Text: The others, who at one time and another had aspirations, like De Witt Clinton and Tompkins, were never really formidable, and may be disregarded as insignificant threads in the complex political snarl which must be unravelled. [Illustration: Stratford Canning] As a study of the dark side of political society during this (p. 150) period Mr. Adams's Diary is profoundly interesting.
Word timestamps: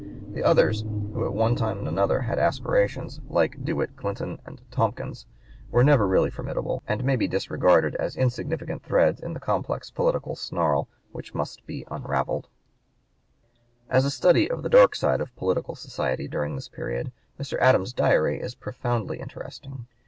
The 0.33 0.41
others, 0.43 0.81
who 0.81 1.23
at 1.27 1.33
one 1.33 1.55
time 1.55 1.77
and 1.77 1.87
another 1.87 2.21
had 2.21 2.39
aspirations, 2.39 3.19
like 3.29 3.63
De 3.63 3.71
Witt 3.73 3.95
Clinton 3.95 4.39
and 4.47 4.59
Tompkins, 4.71 5.27
were 5.69 5.83
never 5.83 6.07
really 6.07 6.31
formidable, 6.31 6.81
and 6.87 7.03
may 7.03 7.15
be 7.15 7.27
disregarded 7.27 7.93
as 7.97 8.15
insignificant 8.15 8.81
threads 8.81 9.21
in 9.21 9.33
the 9.35 9.39
complex 9.39 9.91
political 9.91 10.35
snarl 10.35 10.89
which 11.11 11.35
must 11.35 11.67
be 11.67 11.85
unravelled. 11.91 12.47
[Illustration: 13.91 13.91
Stratford 13.91 13.91
Canning] 13.91 13.97
As 13.99 14.05
a 14.05 14.09
study 14.09 14.49
of 14.49 14.63
the 14.63 14.75
dark 14.75 14.95
side 14.95 15.21
of 15.21 15.35
political 15.35 15.75
society 15.75 16.27
during 16.27 16.55
this 16.55 16.67
(p. 16.67 16.81
150) 16.81 16.81
period 16.81 17.11
Mr. 17.39 17.61
Adams's 17.63 17.93
Diary 17.93 18.39
is 18.41 18.55
profoundly 18.55 19.19
interesting. 19.19 19.85